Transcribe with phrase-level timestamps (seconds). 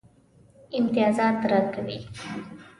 [0.77, 1.97] امتیازات راکوي.